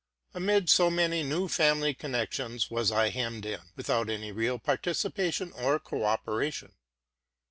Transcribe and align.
Amid 0.33 0.67
so 0.71 0.89
many 0.89 1.21
new 1.21 1.47
family 1.47 1.93
connections 1.93 2.71
was 2.71 2.91
I 2.91 3.09
hemmed 3.09 3.45
in, 3.45 3.59
without 3.75 4.09
any 4.09 4.31
real 4.31 4.57
par 4.57 4.77
ticipation 4.79 5.51
or 5.53 5.77
co 5.77 6.05
operation. 6.05 6.73